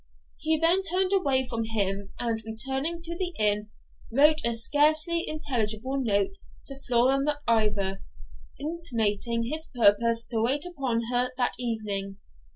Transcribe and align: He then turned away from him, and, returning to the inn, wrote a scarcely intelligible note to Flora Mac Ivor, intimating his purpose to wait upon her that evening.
He 0.39 0.57
then 0.57 0.81
turned 0.81 1.13
away 1.13 1.45
from 1.47 1.63
him, 1.63 2.11
and, 2.19 2.41
returning 2.43 3.01
to 3.03 3.15
the 3.15 3.35
inn, 3.37 3.69
wrote 4.11 4.39
a 4.43 4.55
scarcely 4.55 5.25
intelligible 5.27 6.01
note 6.03 6.39
to 6.65 6.79
Flora 6.87 7.19
Mac 7.21 7.37
Ivor, 7.47 8.01
intimating 8.59 9.43
his 9.43 9.67
purpose 9.67 10.23
to 10.31 10.41
wait 10.41 10.65
upon 10.65 11.03
her 11.11 11.29
that 11.37 11.53
evening. 11.59 12.17